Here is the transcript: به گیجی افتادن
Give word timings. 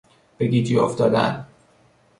به 0.37 0.47
گیجی 0.47 0.77
افتادن 0.77 1.47